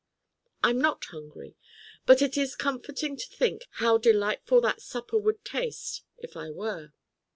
[0.63, 1.55] I'm not hungry,
[2.07, 6.93] but it is comforting to think how delightful that supper would taste if I were.